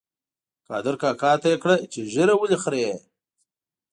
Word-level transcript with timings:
قادر 0.67 0.95
کاکا 1.01 1.31
ته 1.41 1.47
یې 1.51 1.57
کړه 1.63 1.75
چې 1.91 1.99
ږیره 2.11 2.35
ولې 2.37 2.57
خرېیې؟ 2.63 2.95